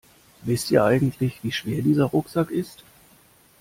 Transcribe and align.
Wisst 0.41 0.71
ihr 0.71 0.83
eigentlich, 0.83 1.43
wie 1.43 1.51
schwer 1.51 1.83
dieser 1.83 2.05
Rucksack 2.05 2.49
ist? 2.49 2.83